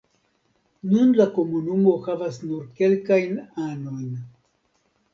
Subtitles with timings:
[0.93, 3.39] Nun la komunumo havas nur kelkajn
[3.71, 4.13] anojn.